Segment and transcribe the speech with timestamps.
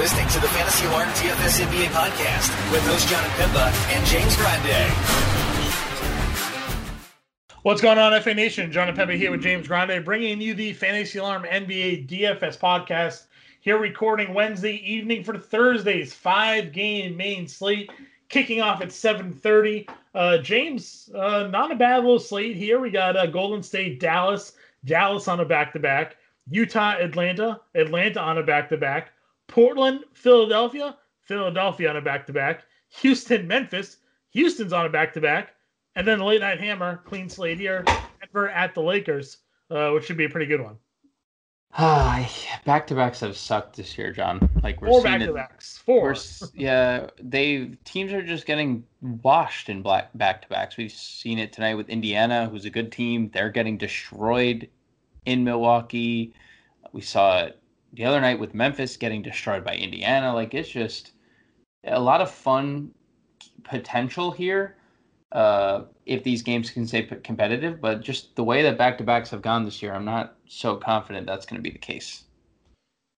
[0.00, 4.90] listening to the Fantasy Alarm DFS NBA podcast with host John Impemba and James Grande.
[7.64, 8.72] What's going on, FA Nation?
[8.72, 13.26] John Impemba here with James Grande, bringing you the Fantasy Alarm NBA DFS podcast.
[13.60, 17.90] Here, recording Wednesday evening for Thursday's five-game main slate,
[18.30, 19.86] kicking off at 7:30.
[20.14, 22.80] Uh, James, uh, not a bad little slate here.
[22.80, 24.52] We got uh, Golden State, Dallas,
[24.86, 26.16] Dallas on a back-to-back,
[26.48, 29.12] Utah, Atlanta, Atlanta on a back-to-back,
[29.50, 32.62] Portland, Philadelphia, Philadelphia on a back-to-back,
[33.00, 33.98] Houston, Memphis,
[34.30, 35.54] Houston's on a back-to-back,
[35.96, 37.84] and then the late night hammer, clean slate here,
[38.20, 39.38] Denver at the Lakers,
[39.70, 40.76] uh, which should be a pretty good one.
[41.78, 42.28] Ah,
[42.64, 44.40] back to backs have sucked this year, John.
[44.60, 46.48] Like we're Four seeing back to backs, We're, Four.
[46.52, 50.76] yeah, they teams are just getting washed in black back to backs.
[50.76, 53.30] We've seen it tonight with Indiana, who's a good team.
[53.32, 54.68] They're getting destroyed
[55.26, 56.34] in Milwaukee.
[56.92, 57.59] We saw it
[57.92, 60.32] the other night with Memphis getting destroyed by Indiana.
[60.32, 61.12] Like it's just
[61.84, 62.90] a lot of fun
[63.64, 64.76] potential here.
[65.32, 69.30] Uh, if these games can stay competitive, but just the way that back to backs
[69.30, 72.24] have gone this year, I'm not so confident that's going to be the case.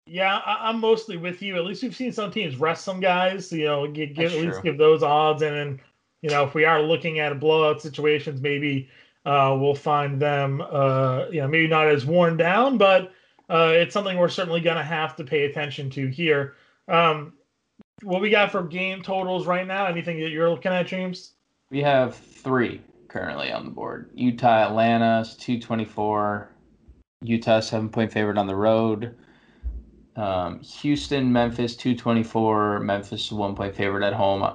[0.06, 1.56] Yeah, I, I'm mostly with you.
[1.56, 3.50] At least we've seen some teams rest some guys.
[3.50, 5.80] You know, give, at least give those odds, and then
[6.20, 8.90] you know if we are looking at blowout situations, maybe
[9.24, 10.60] uh, we'll find them.
[10.60, 13.12] Uh, you know, maybe not as worn down, but
[13.52, 16.54] uh, it's something we're certainly going to have to pay attention to here.
[16.88, 17.34] Um,
[18.02, 19.84] what we got for game totals right now?
[19.84, 21.32] Anything that you're looking at, James?
[21.70, 24.10] We have three currently on the board.
[24.14, 26.50] Utah, Atlanta 224.
[27.24, 29.16] Utah, seven point favorite on the road.
[30.16, 32.80] Um, Houston, Memphis, 224.
[32.80, 34.50] Memphis, one point favorite at home.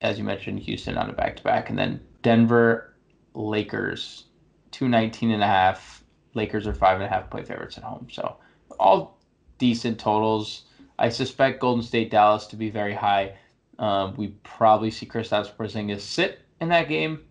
[0.00, 1.68] As you mentioned, Houston on a back to back.
[1.68, 2.94] And then Denver,
[3.34, 4.24] Lakers,
[4.70, 6.03] 219 and a half.
[6.34, 8.08] Lakers are five and a half point favorites at home.
[8.10, 8.36] So
[8.78, 9.18] all
[9.58, 10.62] decent totals.
[10.98, 13.34] I suspect Golden State, Dallas to be very high.
[13.78, 17.24] Um, we probably see Kristaps Porzingis sit in that game,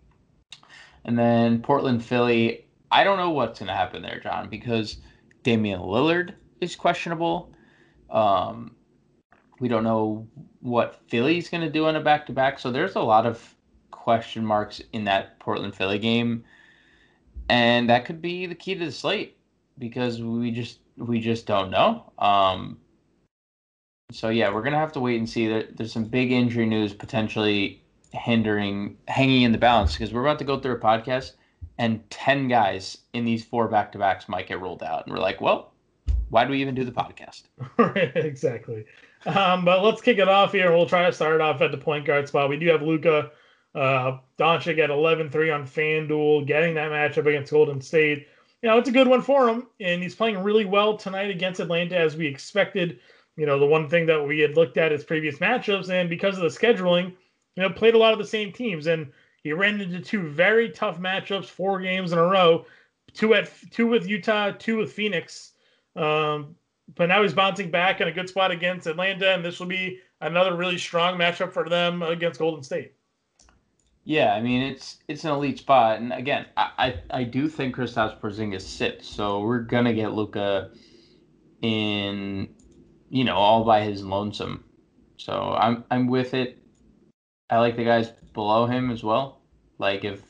[1.04, 2.66] and then Portland, Philly.
[2.90, 4.98] I don't know what's going to happen there, John, because
[5.42, 7.52] Damian Lillard is questionable.
[8.10, 8.76] Um,
[9.58, 10.28] we don't know
[10.60, 13.54] what Philly's going to do on a back-to-back, so there's a lot of
[13.90, 16.44] question marks in that Portland Philly game,
[17.48, 19.36] and that could be the key to the slate
[19.78, 22.12] because we just we just don't know.
[22.18, 22.78] Um,
[24.12, 25.48] so yeah, we're gonna have to wait and see.
[25.48, 27.82] There, there's some big injury news potentially
[28.12, 31.32] hindering, hanging in the balance because we're about to go through a podcast,
[31.78, 35.20] and ten guys in these four back to backs might get ruled out, and we're
[35.20, 35.72] like, well,
[36.30, 37.44] why do we even do the podcast?
[38.16, 38.84] exactly.
[39.26, 40.70] Um, but let's kick it off here.
[40.70, 42.50] We'll try to start off at the point guard spot.
[42.50, 43.30] We do have Luka
[43.74, 48.28] uh, Doncic at 11-3 on FanDuel, getting that matchup against Golden State.
[48.62, 51.60] You know, it's a good one for him, and he's playing really well tonight against
[51.60, 53.00] Atlanta as we expected.
[53.36, 56.36] You know, the one thing that we had looked at his previous matchups, and because
[56.36, 57.12] of the scheduling,
[57.56, 59.10] you know, played a lot of the same teams, and
[59.42, 62.64] he ran into two very tough matchups, four games in a row,
[63.12, 65.52] two at two with Utah, two with Phoenix.
[65.96, 66.56] Um,
[66.94, 70.00] but now he's bouncing back in a good spot against Atlanta, and this will be
[70.20, 72.94] another really strong matchup for them against Golden State.
[74.04, 76.70] Yeah, I mean it's it's an elite spot, and again, I
[77.10, 80.70] I, I do think Kristaps Porzingis sits, so we're gonna get Luka
[81.62, 82.54] in,
[83.08, 84.64] you know, all by his lonesome.
[85.16, 86.58] So I'm I'm with it.
[87.48, 89.40] I like the guys below him as well.
[89.78, 90.20] Like if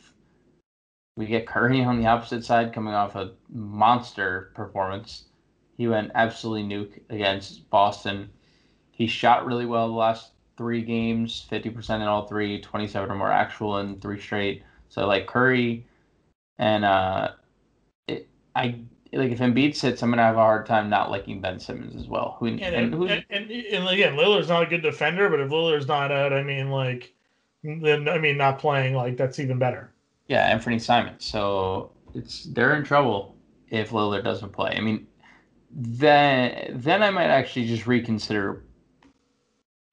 [1.17, 5.25] we get Curry on the opposite side coming off a monster performance,
[5.77, 8.31] he went absolutely nuke against Boston.
[8.93, 13.33] He shot really well the last three games, 50% in all three, 27 or more
[13.33, 14.63] actual in three straight.
[14.89, 15.87] So like Curry
[16.59, 17.33] and uh
[18.07, 18.81] it, I
[19.13, 22.09] like if Embiid sits, I'm gonna have a hard time not liking Ben Simmons as
[22.09, 22.37] well.
[22.39, 25.87] Who And, and, and, and, and again, Lillard's not a good defender, but if Lillard's
[25.89, 27.15] not out, I mean, like,
[27.63, 29.93] then I mean, not playing, like, that's even better.
[30.29, 31.15] yeah, Anthony Simon.
[31.19, 33.37] So it's they're in trouble
[33.71, 34.75] if Lillard doesn't play.
[34.77, 35.07] I mean,
[35.71, 38.63] then then I might actually just reconsider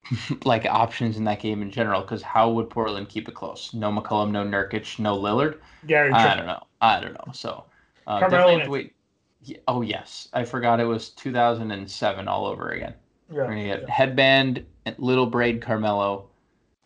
[0.45, 3.73] like options in that game in general because how would Portland keep it close?
[3.73, 5.59] No McCollum, no Nurkic, no Lillard.
[5.85, 6.63] Gary, I don't know.
[6.81, 7.31] I don't know.
[7.33, 7.65] So
[8.07, 8.71] uh, Carmelo definitely have to Anthony.
[8.71, 8.95] wait.
[9.41, 12.95] Yeah, Oh yes, I forgot it was 2007 all over again.
[13.29, 16.29] Yeah, We're gonna yeah, get headband, and little braid Carmelo.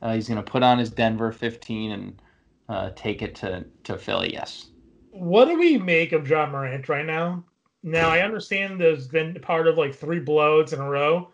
[0.02, 2.22] Uh, he's gonna put on his Denver 15 and
[2.70, 4.34] uh, take it to to Philly.
[4.34, 4.68] Yes.
[5.12, 7.46] What do we make of Ja Morant right now?
[7.84, 11.32] Now, I understand there's been part of like three blowouts in a row,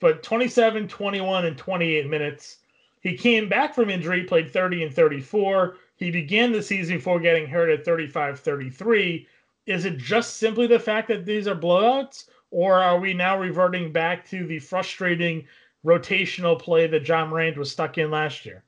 [0.00, 2.58] but 27, 21, and 28 minutes.
[3.00, 5.76] He came back from injury, played 30 and 34.
[5.96, 9.26] He began the season before getting hurt at 35 33.
[9.66, 13.92] Is it just simply the fact that these are blowouts, or are we now reverting
[13.92, 15.46] back to the frustrating
[15.84, 18.64] rotational play that Ja Morant was stuck in last year?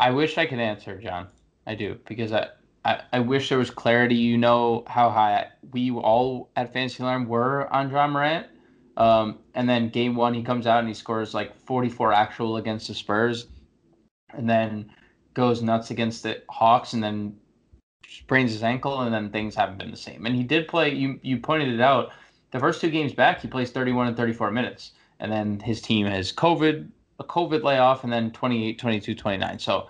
[0.00, 1.26] I, wish I could answer, John.
[1.66, 2.48] I do because I,
[2.84, 4.14] I, I wish there was clarity.
[4.14, 8.46] You know how high we all at Fantasy Alarm were on Ja Morant.
[8.98, 12.88] Um, and then game one, he comes out and he scores like 44 actual against
[12.88, 13.46] the Spurs,
[14.34, 14.90] and then
[15.34, 17.36] goes nuts against the Hawks, and then
[18.08, 20.26] sprains his ankle, and then things haven't been the same.
[20.26, 20.92] And he did play.
[20.92, 22.10] You you pointed it out.
[22.50, 26.06] The first two games back, he plays 31 and 34 minutes, and then his team
[26.06, 26.88] has COVID,
[27.20, 29.58] a COVID layoff, and then 28, 22, 29.
[29.60, 29.86] So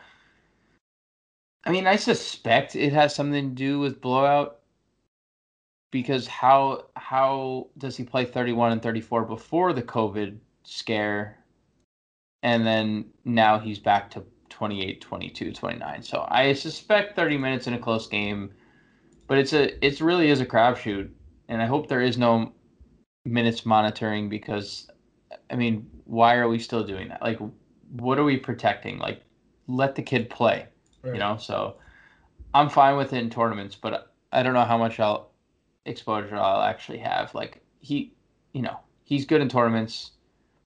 [1.65, 4.58] I mean, I suspect it has something to do with blowout
[5.91, 11.39] because how how does he play 31 and 34 before the COVID scare?
[12.43, 17.75] And then now he's back to 28 22 29 so i suspect 30 minutes in
[17.75, 18.51] a close game
[19.27, 21.11] but it's a it really is a crapshoot.
[21.49, 22.53] And i hope there is no
[23.25, 24.91] minutes monitoring because
[25.51, 27.23] i mean why are we still doing that?
[27.23, 27.39] Like
[27.93, 28.99] what are we protecting?
[28.99, 29.23] Like
[29.67, 30.67] let the kid play
[31.03, 31.15] Right.
[31.15, 31.77] You know, so
[32.55, 35.31] I'm fine with it in tournaments, but I don't know how much I'll
[35.89, 37.35] exposure I'll actually have.
[37.35, 38.13] Like he,
[38.53, 40.13] you know, he's good in tournaments,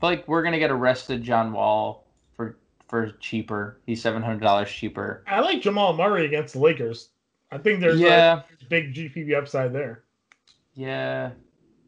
[0.01, 2.57] but like we're gonna get arrested John Wall for
[2.89, 3.79] for cheaper.
[3.87, 5.25] He's seven hundred dollars cheaper.
[5.27, 7.09] I like Jamal Murray against the Lakers.
[7.51, 10.05] I think there's yeah like, big GPP upside there.
[10.75, 11.31] Yeah,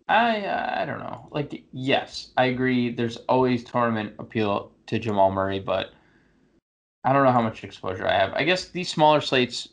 [0.08, 1.28] I uh, I don't know.
[1.30, 2.90] Like yes, I agree.
[2.90, 5.92] There's always tournament appeal to Jamal Murray, but
[7.04, 8.32] I don't know how much exposure I have.
[8.34, 9.68] I guess these smaller slates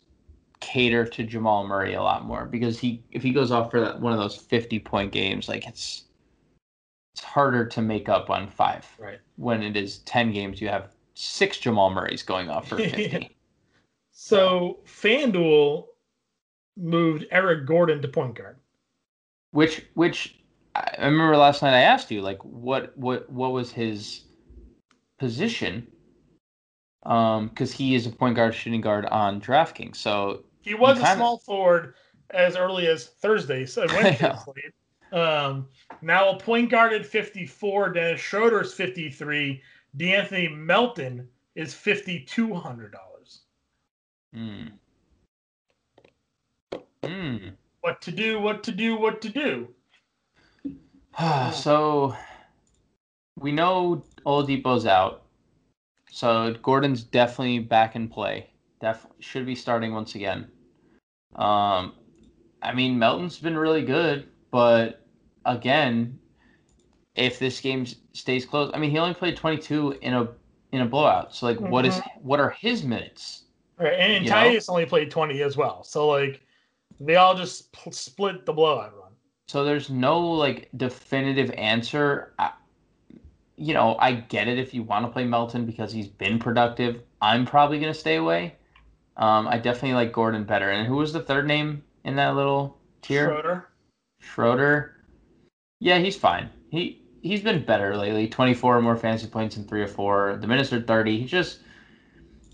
[0.61, 3.99] cater to Jamal Murray a lot more because he if he goes off for that
[3.99, 6.05] one of those 50 point games, like it's
[7.13, 8.87] it's harder to make up on five.
[8.97, 9.19] Right.
[9.35, 13.35] When it is 10 games, you have six Jamal Murrays going off for 50.
[14.11, 15.87] so FanDuel
[16.77, 18.57] moved Eric Gordon to point guard.
[19.51, 20.39] Which which
[20.75, 24.21] I remember last night I asked you like what what what was his
[25.19, 25.87] position
[27.03, 29.95] um, because he is a point guard, shooting guard on DraftKings.
[29.95, 31.95] So he was a small forward
[32.29, 33.85] as early as Thursday, so
[35.11, 35.67] Um,
[36.01, 39.61] now a point guard at 54, Dennis Schroeder's 53,
[39.97, 42.91] De'Anthony Melton is $5,200.
[44.33, 44.67] Hmm.
[47.03, 47.37] Hmm.
[47.81, 49.67] What to do, what to do, what to do.
[51.53, 52.15] so
[53.37, 55.23] we know Oladipo's out.
[56.09, 58.50] So Gordon's definitely back in play.
[58.81, 60.49] Def should be starting once again.
[61.35, 61.93] Um,
[62.61, 65.05] I mean Melton's been really good, but
[65.45, 66.19] again,
[67.15, 70.29] if this game stays close, I mean he only played 22 in a
[70.71, 71.35] in a blowout.
[71.35, 71.69] So like, mm-hmm.
[71.69, 72.27] what is mm-hmm.
[72.27, 73.43] what are his minutes?
[73.77, 75.83] Right, and Tyus only played 20 as well.
[75.83, 76.41] So like,
[76.99, 79.11] they all just split the blowout run.
[79.47, 82.33] So there's no like definitive answer.
[82.37, 82.51] I,
[83.57, 87.01] you know, I get it if you want to play Melton because he's been productive.
[87.21, 88.55] I'm probably going to stay away.
[89.21, 90.71] Um, I definitely like Gordon better.
[90.71, 93.27] And who was the third name in that little tier?
[93.27, 93.67] Schroeder.
[94.19, 94.95] Schroeder.
[95.79, 96.49] Yeah, he's fine.
[96.69, 98.27] He he's been better lately.
[98.27, 100.37] 24 more fantasy points in three or four.
[100.41, 101.19] The minutes are 30.
[101.19, 101.59] He just,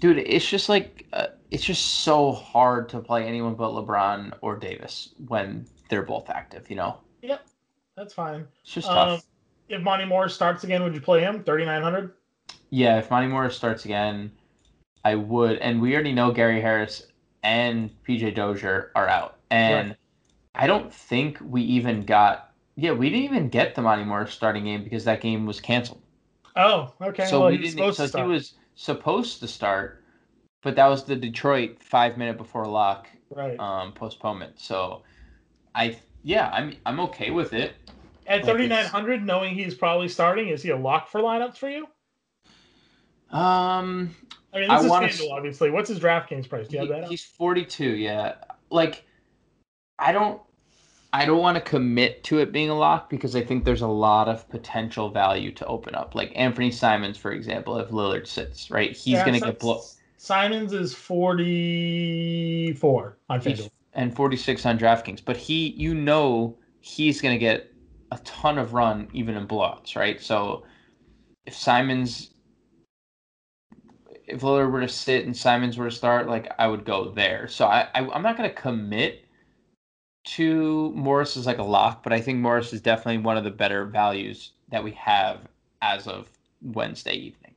[0.01, 4.57] dude, it's just like uh, it's just so hard to play anyone but LeBron or
[4.57, 6.69] Davis when they're both active.
[6.69, 6.97] You know.
[7.21, 7.47] Yep,
[7.95, 8.45] that's fine.
[8.63, 9.19] It's just tough.
[9.19, 9.21] Um,
[9.69, 11.45] if Monte Morris starts again, would you play him?
[11.45, 12.11] Thirty nine hundred.
[12.71, 14.31] Yeah, if Monte Morris starts again,
[15.07, 15.59] I would.
[15.59, 17.07] And we already know Gary Harris
[17.41, 19.97] and PJ Dozier are out, and right.
[20.53, 22.51] I don't think we even got.
[22.75, 26.01] Yeah, we didn't even get the Monte Morris starting game because that game was canceled.
[26.57, 27.25] Oh, okay.
[27.25, 27.93] So well, we didn't.
[27.93, 30.03] So he was supposed to start,
[30.61, 33.57] but that was the Detroit five minute before lock right.
[33.61, 34.59] um, postponement.
[34.59, 35.03] So
[35.73, 37.75] I yeah, I'm I'm okay with it.
[38.27, 41.69] At thirty nine hundred, knowing he's probably starting, is he a lock for lineups for
[41.69, 41.87] you?
[43.31, 44.13] Um,
[44.53, 45.71] I mean, this I is s- obviously.
[45.71, 46.67] What's his DraftKings price?
[46.67, 47.09] Do you he, have that?
[47.09, 47.95] He's forty two.
[47.95, 48.35] Yeah,
[48.69, 49.05] like
[49.99, 50.41] I don't,
[51.13, 53.87] I don't want to commit to it being a lock because I think there's a
[53.87, 56.15] lot of potential value to open up.
[56.15, 59.81] Like Anthony Simons, for example, if Lillard sits right, he's yeah, gonna get blown.
[60.17, 66.57] Simons is forty four on FanDuel and forty six on DraftKings, but he, you know,
[66.81, 67.71] he's gonna get
[68.11, 70.21] a ton of run even in blowouts, right?
[70.21, 70.63] So
[71.45, 72.31] if Simons,
[74.27, 77.47] if Lillard were to sit and Simons were to start, like I would go there.
[77.47, 79.25] So I, I am not going to commit
[80.25, 83.51] to Morris as like a lock, but I think Morris is definitely one of the
[83.51, 85.39] better values that we have
[85.81, 86.29] as of
[86.61, 87.53] Wednesday evening.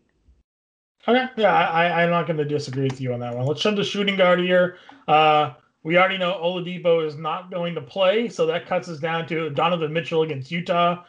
[1.09, 3.47] Okay, yeah, I, I'm not going to disagree with you on that one.
[3.47, 4.77] Let's jump to shooting guard here.
[5.09, 9.27] Uh, We already know Oladipo is not going to play, so that cuts us down
[9.29, 11.05] to Donovan Mitchell against Utah.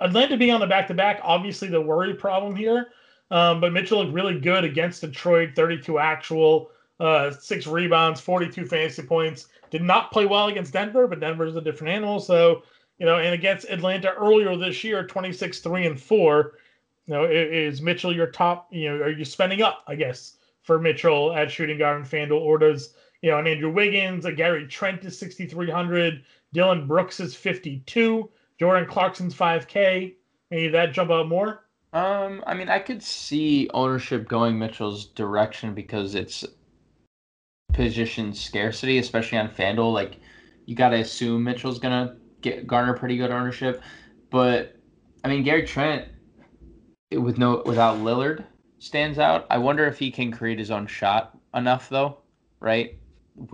[0.00, 2.88] Atlanta being on the back to back, obviously the worry problem here.
[3.30, 9.02] Um, but Mitchell looked really good against Detroit, 32 actual, uh, six rebounds, 42 fantasy
[9.02, 9.48] points.
[9.70, 12.20] Did not play well against Denver, but Denver is a different animal.
[12.20, 12.62] So,
[12.98, 16.52] you know, and against Atlanta earlier this year, 26, 3 and 4.
[17.06, 18.68] You know, is Mitchell your top?
[18.72, 22.40] You know, are you spending up, I guess, for Mitchell at shooting guard and FanDuel,
[22.40, 27.34] or does you know, and Andrew Wiggins, a Gary Trent is 6,300, Dillon Brooks is
[27.34, 30.14] 52, Jordan Clarkson's 5K.
[30.52, 31.65] Any of that jump out more?
[31.96, 36.44] Um, I mean, I could see ownership going Mitchell's direction because it's
[37.72, 39.94] position scarcity, especially on FanDuel.
[39.94, 40.18] Like,
[40.66, 43.80] you got to assume Mitchell's gonna get garner pretty good ownership.
[44.28, 44.76] But
[45.24, 46.06] I mean, Gary Trent
[47.12, 48.44] with no without Lillard
[48.78, 49.46] stands out.
[49.48, 52.18] I wonder if he can create his own shot enough, though.
[52.60, 52.98] Right?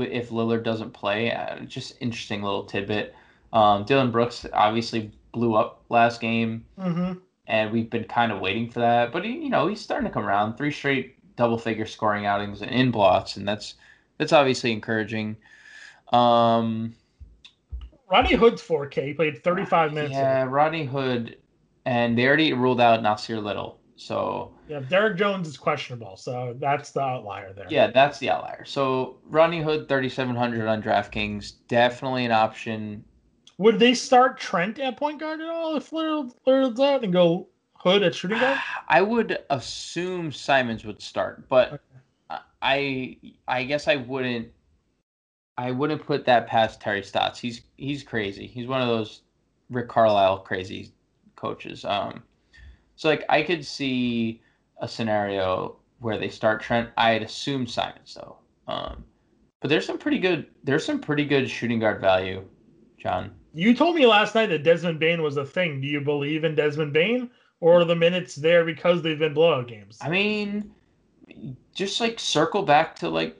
[0.01, 3.15] If Lillard doesn't play, uh, just interesting little tidbit.
[3.53, 6.65] Um, Dillon Brooks obviously blew up last game.
[6.77, 7.21] Mm-hmm
[7.53, 9.13] and we've been kind of waiting for that.
[9.13, 10.57] But he, you know, he's starting to come around.
[10.57, 13.75] Three straight double-figure scoring outings and in blocks, and that's
[14.19, 15.37] that's obviously encouraging.
[16.13, 16.95] Um,
[18.11, 19.07] Rodney Hood's 4K.
[19.07, 20.13] He played 35 minutes.
[20.13, 21.37] Yeah, Rodney Hood,
[21.85, 23.79] and they already ruled out Nassir Little.
[23.97, 26.17] So yeah, Derrick Jones is questionable.
[26.17, 27.67] So that's the outlier there.
[27.69, 28.65] Yeah, that's the outlier.
[28.65, 33.05] So Rodney Hood, 3,700 on DraftKings, definitely an option
[33.63, 38.03] would they start Trent at point guard at all if Lillard's out and go Hood
[38.03, 38.59] at shooting guard?
[38.89, 42.39] I would assume Simons would start, but okay.
[42.61, 43.17] I
[43.47, 44.49] I guess I wouldn't
[45.59, 47.39] I wouldn't put that past Terry Stotts.
[47.39, 48.47] He's he's crazy.
[48.47, 49.23] He's one of those
[49.71, 50.93] Rick Carlisle crazy
[51.37, 51.85] coaches.
[51.85, 52.23] Um,
[52.97, 54.43] so like I could see
[54.79, 56.91] a scenario where they start Trent.
[56.97, 58.39] I'd assume Simons though.
[58.67, 59.05] Um,
[59.61, 62.45] but there's some pretty good there's some pretty good shooting guard value,
[62.99, 63.33] John.
[63.55, 65.81] You told me last night that Desmond Bane was a thing.
[65.81, 67.31] Do you believe in Desmond Bane,
[67.61, 69.99] or the minutes there because they've been blowout games?
[70.01, 70.73] I mean,
[71.75, 73.37] just like circle back to like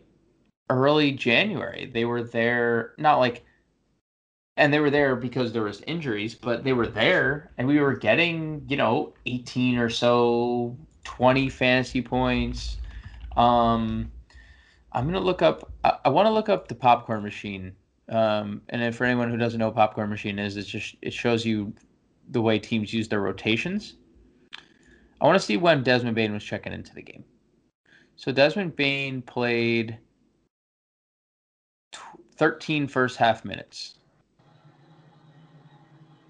[0.69, 1.91] early January.
[1.93, 3.45] They were there, not like,
[4.57, 7.95] and they were there because there was injuries, but they were there, and we were
[7.95, 12.77] getting you know 18 or so, 20 fantasy points.
[13.37, 14.13] Um,
[14.93, 15.73] I'm gonna look up.
[15.85, 17.77] I, I want to look up the popcorn machine
[18.13, 21.47] um, and for anyone who doesn't know what popcorn machine is, it's just it shows
[21.47, 21.73] you
[22.31, 23.95] the way teams use their rotations.
[25.21, 27.25] I want to see when Desmond Bane was checking into the game.
[28.17, 29.97] So Desmond Bane played
[31.93, 32.01] t-
[32.37, 33.95] 13 first half minutes.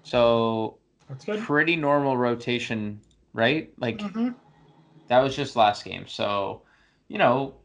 [0.03, 0.77] So
[1.09, 1.41] That's good.
[1.41, 3.01] pretty normal rotation,
[3.33, 3.73] right?
[3.77, 4.29] Like mm-hmm.
[5.09, 6.07] that was just last game.
[6.07, 6.61] So,
[7.09, 7.55] you know,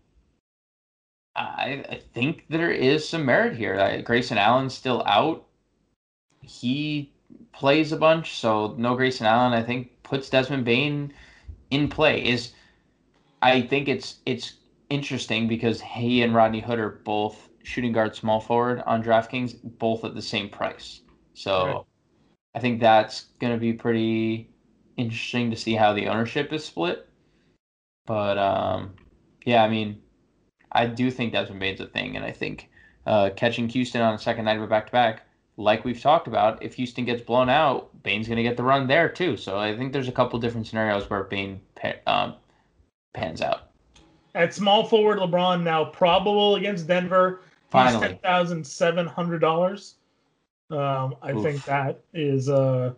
[1.38, 3.78] I, I think there is some merit here.
[3.78, 5.46] I, Grayson Allen's still out.
[6.40, 7.12] He
[7.52, 9.52] plays a bunch, so no Grayson Allen.
[9.52, 11.12] I think puts Desmond Bane
[11.70, 12.24] in play.
[12.24, 12.52] Is
[13.40, 14.54] I think it's it's
[14.90, 20.04] interesting because he and Rodney Hood are both shooting guard, small forward on DraftKings, both
[20.04, 21.02] at the same price.
[21.34, 21.84] So right.
[22.54, 24.50] I think that's going to be pretty
[24.96, 27.08] interesting to see how the ownership is split.
[28.06, 28.94] But um,
[29.44, 30.00] yeah, I mean,
[30.72, 32.68] I do think Desmond Bane's a thing, and I think
[33.06, 35.22] uh, catching Houston on a second night of a back to back,
[35.56, 38.86] like we've talked about, if Houston gets blown out, Bane's going to get the run
[38.86, 39.36] there too.
[39.36, 41.60] So I think there's a couple different scenarios where Bane
[42.06, 42.34] um,
[43.12, 43.70] pans out.
[44.34, 47.40] At small forward, LeBron now probable against Denver.
[47.70, 49.96] Finally, ten thousand seven hundred dollars.
[50.70, 51.42] Um, I Oof.
[51.42, 52.92] think that is uh,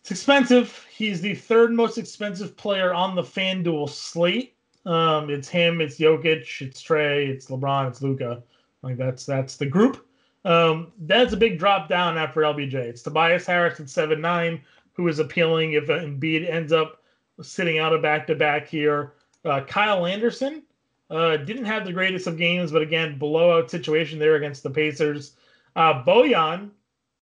[0.00, 0.86] it's expensive.
[0.90, 4.54] He's the third most expensive player on the FanDuel slate.
[4.86, 8.42] Um, it's him, it's Jokic, it's Trae, it's LeBron, it's Luka.
[8.82, 10.06] Like that's that's the group.
[10.44, 12.74] Um, that's a big drop down after LBJ.
[12.74, 14.60] It's Tobias Harris at seven nine,
[14.94, 17.02] who is appealing if Embiid ends up
[17.42, 19.14] sitting out a back to back here.
[19.44, 20.62] Uh, Kyle Anderson
[21.10, 25.32] uh, didn't have the greatest of games, but again, blowout situation there against the Pacers.
[25.76, 26.70] Uh, Bojan,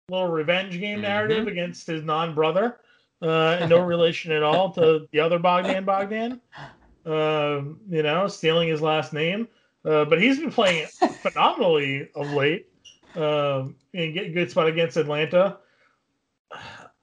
[0.09, 1.03] little revenge game mm-hmm.
[1.03, 2.79] narrative against his non brother.
[3.21, 6.41] Uh, no relation at all to the other Bogdan Bogdan
[7.05, 9.47] uh, you know, stealing his last name.
[9.85, 10.87] Uh, but he's been playing
[11.21, 12.67] phenomenally of late.
[13.15, 15.57] Um, and get good spot against Atlanta.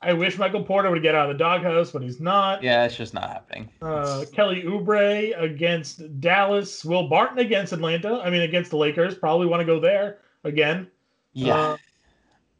[0.02, 2.62] I wish Michael Porter would get out of the doghouse, but he's not.
[2.62, 3.68] Yeah, it's just not happening.
[3.82, 6.84] Uh, Kelly Oubre against Dallas.
[6.84, 8.20] Will Barton against Atlanta.
[8.24, 9.14] I mean, against the Lakers.
[9.14, 10.88] Probably want to go there again.
[11.32, 11.54] Yeah.
[11.54, 11.76] Uh,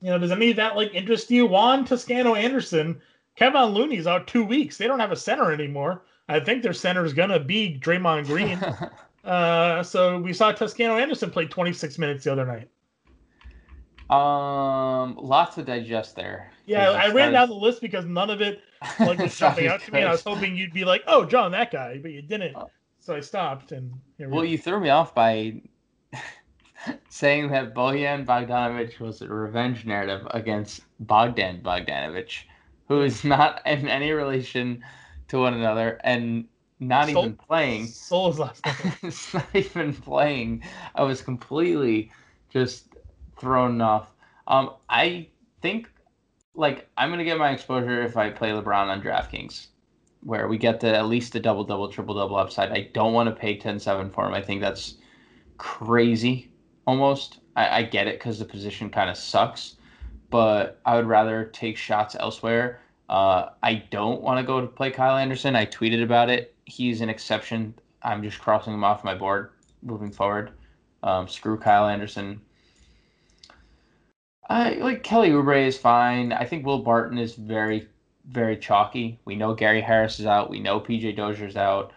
[0.03, 1.47] you know, does any of that like interest you?
[1.47, 3.01] Juan Toscano Anderson.
[3.37, 4.77] Kevin Looney's out two weeks.
[4.77, 6.03] They don't have a center anymore.
[6.31, 8.61] I think their center is gonna be Draymond Green.
[9.23, 12.71] Uh, so we saw Toscano Anderson play 26 minutes the other night.
[14.11, 16.51] Um, lots to digest there.
[16.65, 18.63] Yeah, I ran down is- the list because none of it
[18.99, 20.03] like was jumping out to me.
[20.03, 22.57] I was hoping you'd be like, "Oh, John, that guy," but you didn't.
[22.57, 22.71] Oh.
[22.99, 25.61] So I stopped, and here we Well, you threw me off by
[27.11, 32.45] saying that Bojan Bogdanovic was a revenge narrative against Bogdan Bogdanovic,
[32.89, 34.83] who is not in any relation
[35.31, 36.45] to one another and
[36.81, 37.87] not Sol- even playing.
[37.87, 38.99] Souls last night.
[39.03, 40.63] it's not even playing.
[40.95, 42.11] I was completely
[42.51, 42.89] just
[43.39, 44.13] thrown off.
[44.47, 45.29] Um, I
[45.63, 45.89] think
[46.55, 49.69] like I'm gonna get my exposure if I play LeBron on DraftKings,
[50.23, 52.73] where we get the at least the double double triple double upside.
[52.73, 54.35] I don't want to pay 10-7 for him.
[54.35, 54.97] I think that's
[55.59, 56.51] crazy
[56.87, 57.39] almost.
[57.55, 59.77] I, I get it because the position kind of sucks,
[60.31, 62.81] but I would rather take shots elsewhere.
[63.11, 65.57] Uh, I don't want to go to play Kyle Anderson.
[65.57, 66.55] I tweeted about it.
[66.65, 67.75] He's an exception.
[68.05, 69.51] I'm just crossing him off my board
[69.83, 70.53] moving forward.
[71.03, 72.41] Um, screw Kyle Anderson.
[74.49, 76.33] I like Kelly Oubre is fine.
[76.33, 77.89] I think Will Barton is very,
[78.29, 79.19] very chalky.
[79.25, 80.49] We know Gary Harris is out.
[80.49, 81.93] We know PJ Dozier's out.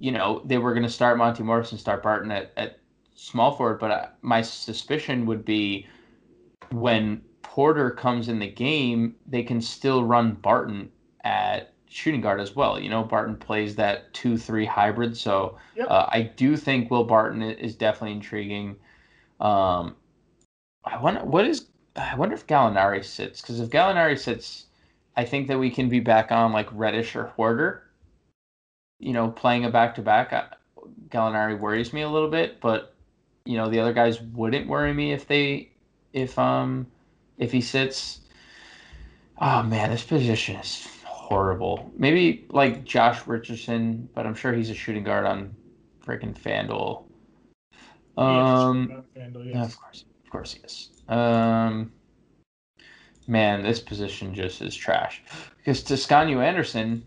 [0.00, 2.80] You know they were going to start Monty Morris and start Barton at, at
[3.14, 5.86] small forward, but uh, my suspicion would be
[6.72, 10.90] when Porter comes in the game, they can still run Barton
[11.24, 12.80] at shooting guard as well.
[12.80, 15.86] You know, Barton plays that two three hybrid, so Yep.
[15.90, 18.76] uh, I do think Will Barton is definitely intriguing.
[19.40, 19.96] Um,
[20.84, 24.66] I wonder what is I wonder if Gallinari sits because if Gallinari sits,
[25.16, 27.80] I think that we can be back on like Reddish or Huerter.
[28.98, 30.58] You know, playing a back to back.
[31.10, 32.94] Gallinari worries me a little bit, but
[33.44, 35.70] you know the other guys wouldn't worry me if they
[36.12, 36.86] if um
[37.42, 38.20] if he sits.
[39.40, 41.90] Oh man, this position is horrible.
[41.96, 45.54] Maybe like Josh Richardson, but I'm sure he's a shooting guard on
[46.04, 47.04] freaking FanDuel.
[48.16, 49.72] Um, yeah, yes.
[49.72, 50.90] of course, of course he is.
[51.08, 51.92] Um,
[53.26, 55.22] man, this position just is trash
[55.56, 57.04] because Toscano Anderson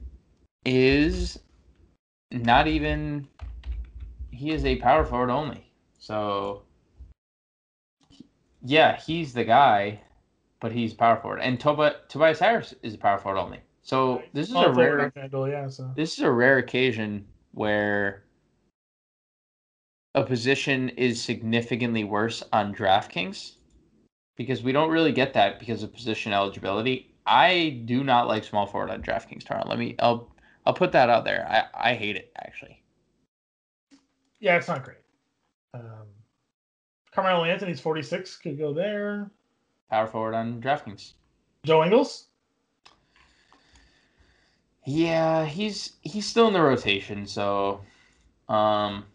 [0.66, 1.40] is
[2.32, 3.28] not even.
[4.32, 5.72] He is a power forward only.
[5.98, 6.64] So,
[8.62, 10.02] yeah, he's the guy,
[10.66, 11.42] but he's power forward.
[11.42, 13.60] And Toba, Tobias Harris is a power forward only.
[13.84, 15.70] So this is a rare Vandal, yeah.
[15.70, 18.24] So this is a rare occasion where
[20.16, 23.58] a position is significantly worse on DraftKings
[24.36, 27.14] because we don't really get that because of position eligibility.
[27.28, 29.70] I do not like small forward on DraftKings Toronto.
[29.70, 31.46] Let me I'll I'll put that out there.
[31.48, 32.82] I, I hate it actually.
[34.40, 34.98] yeah, it's not great.
[35.76, 36.08] Um,
[37.12, 39.30] Carmelo Anthony's 46 could go there.
[39.90, 41.14] Power forward on DraftKings.
[41.66, 42.28] Joe Ingles.
[44.86, 47.82] Yeah, he's he's still in the rotation, so
[48.50, 49.06] um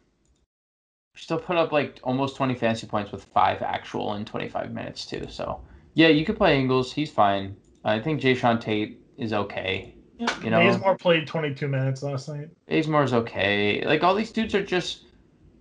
[1.14, 5.26] still put up like almost 20 fantasy points with five actual in 25 minutes too.
[5.28, 5.60] So
[5.94, 6.92] yeah, you could play Ingles.
[6.92, 7.56] He's fine.
[7.84, 9.94] I think Jae'Sean Tate is okay.
[10.18, 12.48] Yeah, You know- Bazemore played 22 minutes last night.
[12.68, 13.84] Bazemore's okay.
[13.86, 15.06] Like all these dudes are just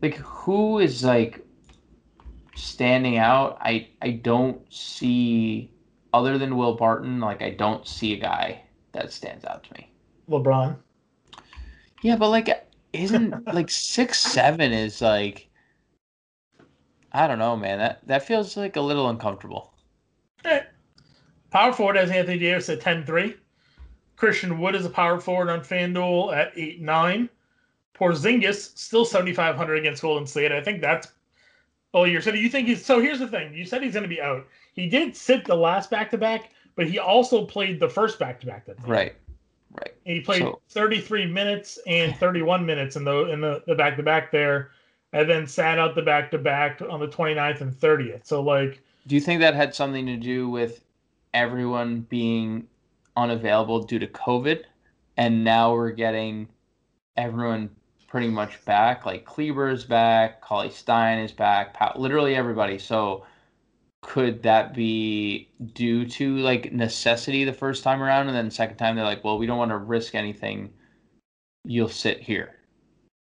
[0.02, 1.46] like who is like
[2.60, 3.58] standing out?
[3.62, 5.72] I I don't see
[6.14, 9.92] other than Will Barton, like I don't see a guy that stands out to me.
[10.30, 10.78] LeBron.
[12.02, 15.50] Yeah, but like isn't like six seven is like
[17.12, 17.80] I don't know, man.
[17.80, 19.74] That that feels like a little uncomfortable.
[20.46, 20.62] Eh.
[21.52, 23.36] Power forward has Anthony Davis at 10-3.
[24.16, 27.28] Christian Wood is a power forward on FanDuel at 8-9.
[27.96, 30.52] Porzingis still 7,500 against Golden State.
[30.52, 31.08] I think that's.
[31.94, 32.86] Oh, you said you think he's.
[32.86, 33.54] So here's the thing.
[33.54, 34.46] You said he's going to be out.
[34.74, 38.40] He did sit the last back to back, but he also played the first back
[38.42, 38.66] to back.
[38.66, 38.76] That.
[38.88, 39.16] Right.
[39.72, 39.94] Right.
[40.06, 43.98] And he played So- 33 minutes and 31 minutes in the in the, the back
[43.98, 44.72] to back there,
[45.14, 48.26] and then sat out the back to back on the 29th and 30th.
[48.26, 50.84] So like, Do you think that had something to do with
[51.34, 52.68] everyone being
[53.18, 54.64] unavailable due to COVID?
[55.18, 56.48] And now we're getting
[57.18, 57.70] everyone
[58.10, 59.06] pretty much back.
[59.06, 62.78] Like Kleber's back, Cauley-Stein is back, Pow- literally everybody.
[62.78, 63.26] So
[64.02, 68.28] could that be due to like necessity the first time around?
[68.28, 70.72] And then the second time they're like, well, we don't want to risk anything.
[71.64, 72.56] You'll sit here.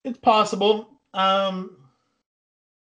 [0.05, 0.91] It's possible.
[1.15, 1.79] Um,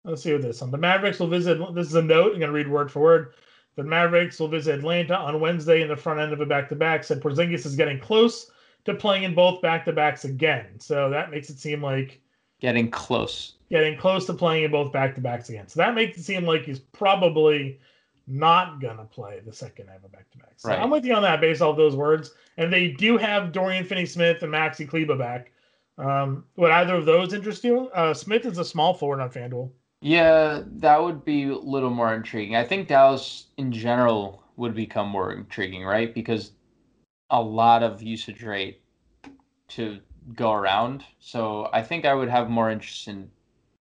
[0.04, 0.70] let's see what this on.
[0.70, 1.59] The Mavericks will visit.
[1.74, 2.33] This is a note.
[2.33, 3.35] I'm going to read word for word.
[3.76, 7.04] The Mavericks will visit Atlanta on Wednesday in the front end of a back-to-back.
[7.04, 8.50] Said Porzingis is getting close
[8.85, 10.79] to playing in both back-to-backs again.
[10.79, 12.20] So that makes it seem like
[12.61, 13.55] Getting close.
[13.70, 15.68] getting close to playing in both back-to-backs again.
[15.68, 17.79] So that makes it seem like he's probably
[18.27, 20.53] not gonna play the second half of back-to-back.
[20.57, 20.79] So Right.
[20.81, 22.33] I'm with you on that based off those words.
[22.57, 25.51] And they do have Dorian Finney-Smith and Maxi Kleba back.
[25.99, 27.88] Um, would either of those interest you?
[27.94, 29.70] Uh, Smith is a small forward on FanDuel.
[30.01, 32.57] Yeah, that would be a little more intriguing.
[32.57, 36.12] I think Dallas in general would become more intriguing, right?
[36.14, 36.53] Because
[37.30, 38.80] a lot of usage rate
[39.68, 40.00] to
[40.34, 41.04] go around.
[41.20, 43.30] So I think I would have more interest in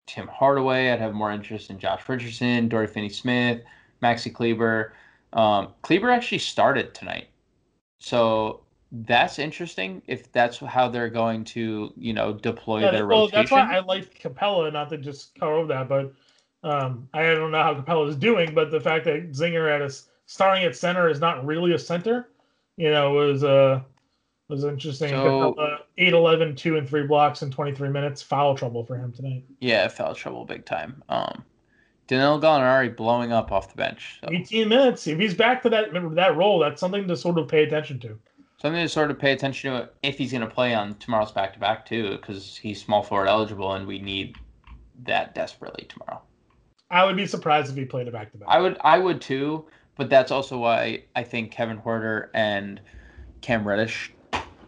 [0.07, 0.91] Tim Hardaway.
[0.91, 3.63] I'd have more interest in Josh Richardson, Dory Finney Smith,
[4.03, 4.95] Maxi Kleber.
[5.33, 7.29] Um, Kleber actually started tonight.
[7.99, 13.21] So that's interesting if that's how they're going to, you know, deploy Yeah, their well,
[13.21, 13.41] rotation.
[13.41, 16.13] that's why I like Capela, not to just cover over that, but
[16.63, 20.09] um, I don't know how Capela is doing, but the fact that Zinger at us
[20.27, 22.29] starting at center is not really a center,
[22.83, 23.81] you know, it was uh
[24.49, 25.11] was interesting.
[25.11, 28.21] So- Capela, 8 11, 2 and 3 blocks in 23 minutes.
[28.21, 29.45] Foul trouble for him tonight.
[29.61, 31.03] Yeah, foul trouble big time.
[31.09, 31.45] Um,
[32.09, 34.19] Danilo Gallinari blowing up off the bench.
[34.23, 35.07] So 18 minutes.
[35.07, 37.99] If he's back to that remember that role, that's something to sort of pay attention
[38.01, 38.19] to.
[38.61, 41.53] something to sort of pay attention to if he's going to play on tomorrow's back
[41.55, 44.37] to back too, because he's small forward eligible and we need
[45.05, 46.21] that desperately tomorrow.
[46.91, 48.49] I would be surprised if he played a back to back.
[48.51, 49.65] I would, I would too,
[50.03, 52.81] but that's also why I think Kevin Huerter and
[53.41, 54.13] Cam Reddish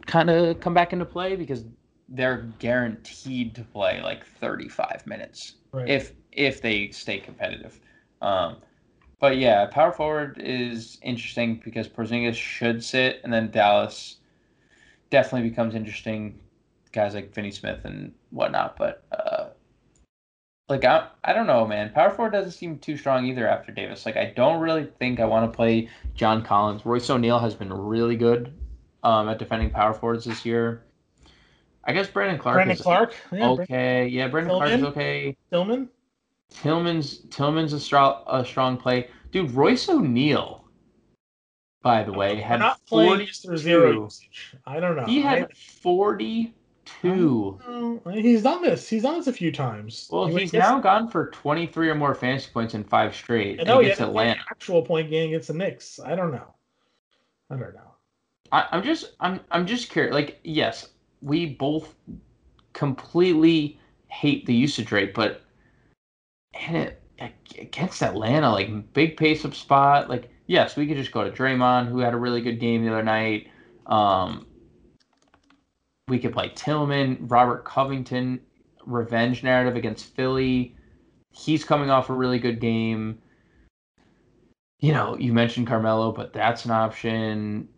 [0.06, 1.64] kind of come back into play because
[2.08, 5.88] they're guaranteed to play like 35 minutes Right.
[5.88, 7.80] if if they stay competitive.
[8.22, 8.58] Um,
[9.18, 14.18] but yeah, power forward is interesting because Porzingis should sit, and then Dallas
[15.10, 16.38] definitely becomes interesting.
[16.92, 19.33] Guys like Finney Smith and whatnot, but uh,
[20.68, 21.90] like I, I don't know, man.
[21.92, 24.06] Power forward doesn't seem too strong either after Davis.
[24.06, 26.86] Like I don't really think I want to play John Collins.
[26.86, 28.52] Royce O'Neale has been really good
[29.02, 30.84] um, at defending power forwards this year.
[31.84, 33.14] I guess Brandon Clarke Brandon is Clarke.
[33.30, 34.06] Yeah, okay.
[34.06, 35.36] Yeah, Brandon Clarke is okay.
[35.50, 35.90] Tillman.
[36.50, 39.08] Tillman's Tillman's a strong a strong play.
[39.32, 40.64] Dude, Royce O'Neale,
[41.82, 43.48] by the way, We're had not playing 42.
[43.48, 43.58] Mr.
[43.58, 44.56] Zero usage.
[44.66, 45.04] I don't know.
[45.04, 45.50] He had
[46.86, 47.60] 42.
[47.66, 48.88] Oh, he's done this.
[48.88, 50.08] He's done this a few times.
[50.10, 53.64] Well, He he's gets- now gone for 23 or more fantasy points in five straight
[53.64, 54.40] know he against has Atlanta.
[54.50, 55.98] actual point game against the Knicks.
[56.00, 56.54] I don't know.
[57.50, 57.80] I don't know.
[58.52, 60.12] I, I'm just I'm I'm just curious.
[60.14, 60.88] Like, yes,
[61.22, 61.94] we both
[62.72, 65.42] completely hate the usage rate, but
[66.68, 67.02] and it
[67.58, 71.88] against Atlanta, like big pace up spot, like yes, we could just go to Draymond,
[71.88, 73.48] who had a really good game the other night.
[73.86, 74.46] Um,
[76.08, 78.40] we could play Tillman, Robert Covington,
[78.84, 80.76] revenge narrative against Philly.
[81.30, 83.18] He's coming off a really good game.
[84.80, 87.68] You know, you mentioned Carmelo, but that's an option.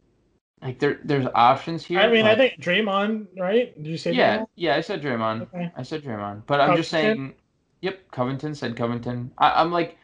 [0.60, 2.00] Like there, there's options here.
[2.00, 3.74] I mean, I but- think Draymond, right?
[3.76, 4.46] Did you say yeah, Draymond?
[4.56, 5.42] yeah, I said Draymond.
[5.42, 5.72] Okay.
[5.76, 7.34] I said Draymond, but I'm just saying.
[7.82, 9.30] Yep, Covington said Covington.
[9.38, 9.98] I, I'm like,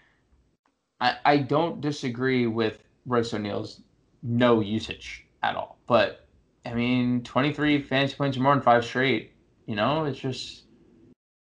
[1.00, 3.80] I I don't disagree with Royce O'Neale's
[4.22, 6.21] no usage at all, but
[6.64, 9.32] I mean, 23 fantasy points or more in five straight.
[9.66, 10.64] You know, it's just,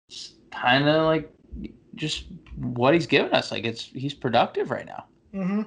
[0.09, 1.33] it's kind of like
[1.95, 3.51] just what he's given us.
[3.51, 5.05] Like it's he's productive right now.
[5.35, 5.63] Mm-hmm.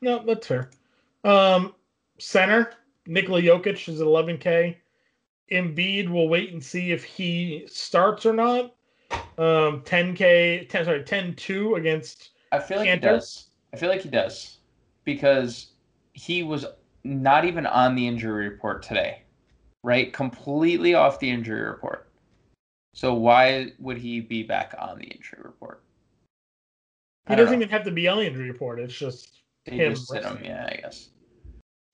[0.00, 0.70] No, that's fair.
[1.24, 1.74] Um,
[2.18, 2.74] center
[3.06, 4.76] Nikola Jokic is at 11k.
[5.52, 8.74] Embiid, we'll wait and see if he starts or not.
[9.36, 12.30] Um, 10k, 10 sorry, 10-2 against.
[12.50, 12.94] I feel like Kanter?
[12.94, 13.48] he does.
[13.72, 14.58] I feel like he does
[15.04, 15.72] because
[16.12, 16.64] he was
[17.04, 19.22] not even on the injury report today,
[19.82, 20.12] right?
[20.12, 22.08] Completely off the injury report.
[22.94, 25.82] So why would he be back on the injury report?
[27.28, 27.64] He doesn't know.
[27.64, 28.78] even have to be on the injury report.
[28.78, 30.38] It's just They him just sit him.
[30.42, 31.10] Yeah, I guess.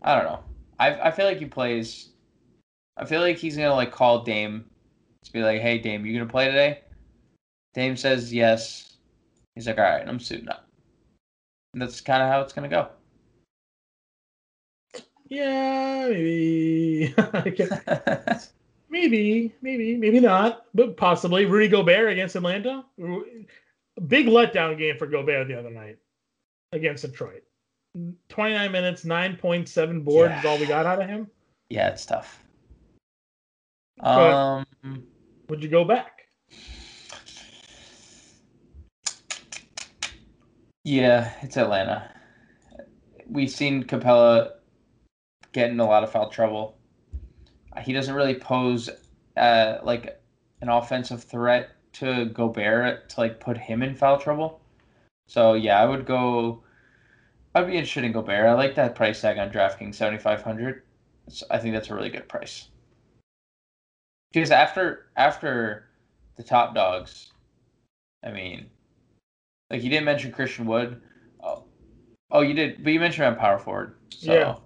[0.03, 0.41] I don't know.
[0.79, 2.11] I I feel like he plays.
[2.97, 4.65] I feel like he's gonna like call Dame
[5.25, 6.81] to be like, "Hey, Dame, you gonna play today?"
[7.75, 8.97] Dame says yes.
[9.55, 10.67] He's like, "All right, I'm suiting up."
[11.73, 12.89] And that's kind of how it's gonna go.
[15.31, 17.15] Yeah, maybe.
[18.93, 21.45] Maybe, maybe, maybe not, but possibly.
[21.47, 22.85] Rudy Gobert against Atlanta.
[24.09, 25.99] Big letdown game for Gobert the other night
[26.73, 27.45] against Detroit.
[28.31, 31.29] 29 minutes, 9.7 boards is all we got out of him.
[31.69, 32.43] Yeah, it's tough.
[33.99, 35.07] But- Um,
[35.49, 36.23] Would you go back?
[40.85, 42.11] yeah, it's Atlanta.
[43.29, 44.55] We've seen Capela
[45.53, 46.77] get in a lot of foul trouble.
[47.83, 48.91] He doesn't really pose
[49.37, 50.21] uh, like
[50.61, 54.61] an offensive threat to Gobert to like put him in foul trouble.
[55.27, 56.63] So yeah, I would go.
[57.55, 58.47] I'd be interested in Gobert.
[58.47, 60.83] I like that price tag on DraftKings, seventy five hundred.
[61.51, 62.69] I think that's a really good price.
[64.33, 65.89] Because after after
[66.37, 67.33] the top dogs,
[68.25, 68.67] I mean,
[69.71, 71.01] like you didn't mention Christian Wood.
[71.43, 71.65] Oh,
[72.31, 73.97] oh, you did, but you mentioned him power forward.
[74.11, 74.57] So, Yeah.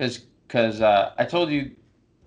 [0.00, 1.72] Because because uh, I told you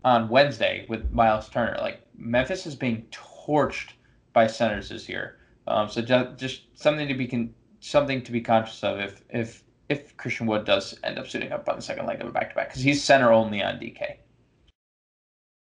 [0.06, 3.94] on Wednesday with Miles Turner, like Memphis is being torched
[4.32, 5.40] by centers this year.
[5.66, 9.64] Um, so just, just something to be con- something to be conscious of if if
[9.90, 12.52] if Christian Wood does end up suiting up on the second leg of a back
[12.52, 14.18] to back because he's center only on DK.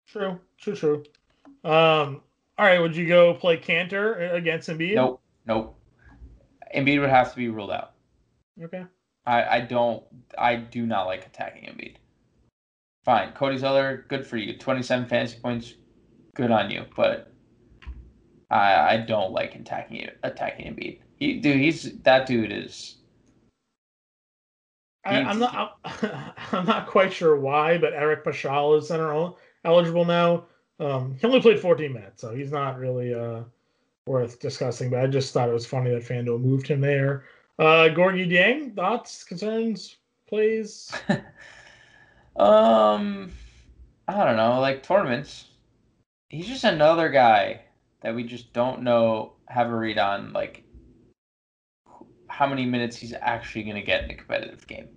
[0.07, 1.03] True, true, true.
[1.63, 2.21] Um,
[2.57, 4.95] all right, would you go play Kanter against Embiid?
[4.95, 5.77] Nope, nope.
[6.75, 7.93] Embiid would have to be ruled out.
[8.59, 8.85] Okay.
[9.25, 10.03] I, I don't
[10.37, 11.95] I do not like attacking Embiid.
[13.03, 14.57] Fine, Cody Zeller, good for you.
[14.57, 15.73] Twenty seven fantasy points,
[16.35, 16.85] good on you.
[16.95, 17.31] But
[18.49, 20.99] I I don't like attacking attacking Embiid.
[21.17, 22.97] He, dude, he's that dude is.
[25.05, 25.77] I, am not.
[26.51, 29.31] I'm, not quite sure why, but Eric Paschall is center
[29.63, 30.45] eligible now.
[30.79, 33.41] Um, he only played 14 minutes, so he's not really uh,
[34.05, 34.89] worth discussing.
[34.89, 37.25] But I just thought it was funny that FanDuel moved him there.
[37.61, 39.97] Uh, Gorgui Dieng, thoughts, concerns,
[40.27, 40.91] plays?
[42.35, 43.31] um,
[44.07, 44.59] I don't know.
[44.59, 45.45] Like tournaments,
[46.29, 47.61] he's just another guy
[48.01, 50.33] that we just don't know have a read on.
[50.33, 50.63] Like
[52.27, 54.87] how many minutes he's actually going to get in a competitive game.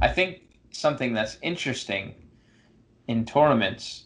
[0.00, 2.14] I think something that's interesting
[3.06, 4.04] in tournaments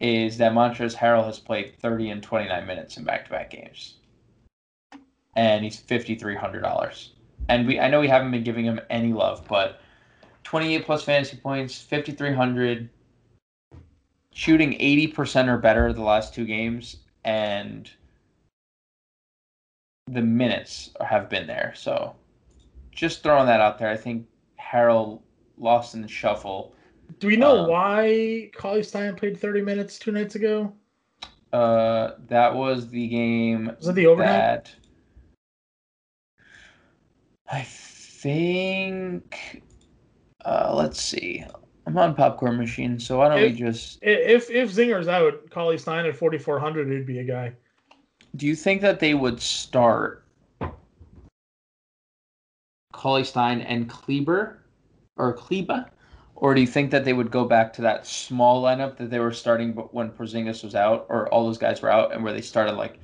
[0.00, 3.98] is that Montrezl Harrell has played 30 and 29 minutes in back-to-back games,
[5.36, 7.08] and he's $5,300.
[7.48, 9.80] And we, I know we haven't been giving him any love, but
[10.44, 12.88] 28 plus fantasy points, 5,300,
[14.32, 17.90] shooting 80% or better the last two games, and
[20.08, 21.72] the minutes have been there.
[21.76, 22.14] So
[22.90, 23.88] just throwing that out there.
[23.88, 24.26] I think
[24.60, 25.20] Harrell
[25.58, 26.74] lost in the shuffle.
[27.18, 30.72] Do we know um, why Cauley-Stein played 30 minutes two nights ago?
[31.52, 33.72] Uh, that was the game.
[33.78, 34.64] Was it the overnight?
[34.64, 34.74] That
[37.52, 39.62] I think.
[40.44, 41.44] Uh, let's see.
[41.86, 43.98] I'm on popcorn machine, so why don't if, we just?
[44.02, 47.52] If if Zinger's out, Cauley-Stein at 4400 would be a guy.
[48.36, 50.24] Do you think that they would start
[52.92, 54.62] Cauley-Stein and Kleber
[55.16, 55.88] or Kleba?
[56.36, 59.20] Or do you think that they would go back to that small lineup that they
[59.20, 62.40] were starting when Porzingis was out or all those guys were out and where they
[62.40, 62.98] started like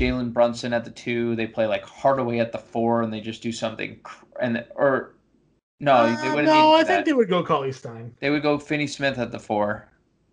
[0.00, 3.42] Jalen Brunson at the two, they play like Hardaway at the four and they just
[3.42, 4.00] do something
[4.40, 5.14] and or
[5.78, 6.46] no, uh, they wouldn't.
[6.46, 6.86] No, I that.
[6.86, 8.14] think they would go Cauley-Stein.
[8.20, 9.88] They would go Finney Smith at the 4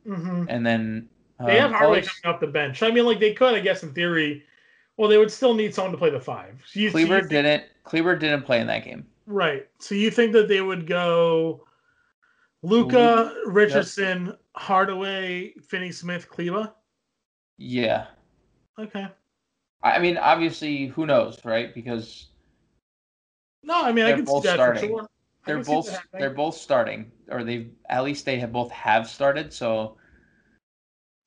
[0.05, 0.45] mm-hmm.
[0.49, 1.09] and then
[1.45, 2.81] they have um, Hardaway coming off the bench.
[2.81, 4.43] I mean, like they could, I guess, in theory.
[4.95, 6.63] Well, they would still need someone to play the five.
[6.65, 7.63] So you, Kleber so didn't.
[7.83, 9.05] Kleber didn't play in that game.
[9.27, 9.67] Right.
[9.79, 11.65] So you think that they would go
[12.63, 14.39] Luka, Richardson, yep.
[14.55, 16.73] Hardaway, Finney Smith, Kleber?
[17.57, 18.07] Yeah.
[18.79, 19.07] Okay.
[19.83, 21.73] I mean, obviously, who knows, right?
[21.73, 22.27] Because
[23.63, 24.81] no, I mean, I can see that starting.
[24.81, 25.07] for sure.
[25.45, 29.53] They're both they're both starting, or they at least they have both have started.
[29.53, 29.97] So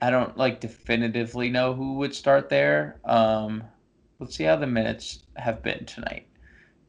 [0.00, 3.00] I don't like definitively know who would start there.
[3.04, 3.62] Um,
[4.18, 6.26] let's see how the minutes have been tonight.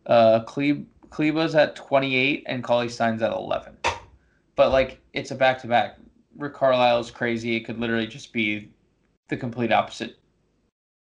[0.06, 3.78] Uh, Kleb Kleba's at 28 and Cauley-Stein's at 11.
[4.56, 5.98] But like it's a back to back.
[6.38, 7.56] Rick Carlisle's crazy.
[7.56, 8.72] It could literally just be
[9.28, 10.21] the complete opposite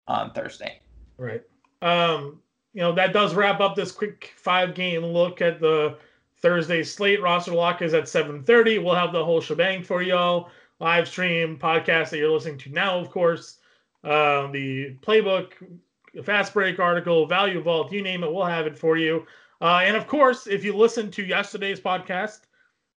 [0.08, 0.80] on Thursday.
[1.18, 1.44] Right.
[1.82, 2.42] Um,
[2.74, 5.98] you know, that does wrap up this quick five game look at the
[6.42, 7.22] Thursday slate.
[7.22, 8.84] Roster lock is at 7:30.
[8.84, 12.98] We'll have the whole shebang for y'all live stream podcast that you're listening to now,
[12.98, 13.60] of course.
[14.04, 15.52] Uh, the playbook,
[16.24, 19.26] fast break article, value vault, you name it, we'll have it for you.
[19.62, 22.42] Uh, and of course, if you listened to yesterday's podcast,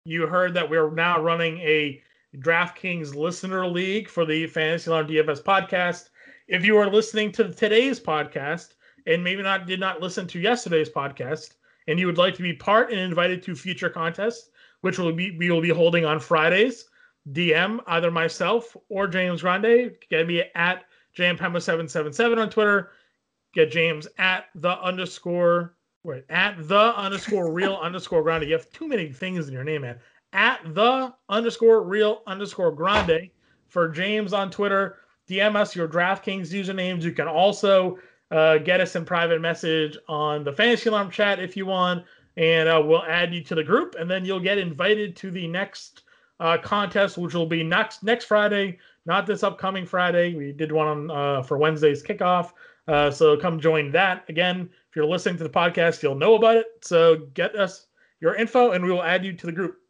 [0.07, 2.03] you heard that we're now running a
[2.39, 6.09] DraftKings listener league for the Fantasy Alarm DFS podcast.
[6.47, 8.75] If you are listening to today's podcast
[9.07, 11.55] and maybe not did not listen to yesterday's podcast,
[11.89, 14.51] and you would like to be part and invited to future contests,
[14.83, 16.85] which will be we will be holding on Fridays,
[17.33, 19.93] DM either myself or James Grande.
[20.11, 20.85] Get me at
[21.17, 22.91] jampema777 on Twitter.
[23.55, 28.45] Get James at the underscore wait at the underscore real underscore grande.
[28.45, 29.99] You have too many things in your name, man.
[30.35, 33.31] At the underscore real underscore grande
[33.69, 34.99] for James on Twitter.
[35.29, 37.03] DM us your DraftKings usernames.
[37.03, 37.99] You can also
[38.31, 42.05] uh, get us in private message on the Fantasy Alarm chat if you want,
[42.37, 45.47] and uh, we'll add you to the group, and then you'll get invited to the
[45.47, 46.03] next
[46.41, 50.35] uh, contest, which will be next next Friday, not this upcoming Friday.
[50.35, 52.53] We did one on uh, for Wednesday's kickoff,
[52.89, 54.25] uh, so come join that.
[54.29, 56.67] Again, if you're listening to the podcast, you'll know about it.
[56.83, 57.87] So get us
[58.21, 59.81] your info, and we will add you to the group.